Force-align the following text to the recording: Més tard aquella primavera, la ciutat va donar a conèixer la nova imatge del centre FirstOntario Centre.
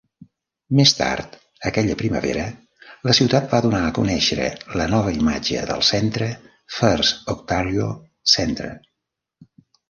Més 0.77 0.91
tard 0.99 1.33
aquella 1.69 1.97
primavera, 1.99 2.45
la 3.09 3.15
ciutat 3.17 3.45
va 3.55 3.59
donar 3.65 3.81
a 3.87 3.91
conèixer 3.97 4.47
la 4.81 4.87
nova 4.95 5.13
imatge 5.19 5.61
del 5.73 5.85
centre 5.91 6.31
FirstOntario 6.79 7.93
Centre. 8.37 8.73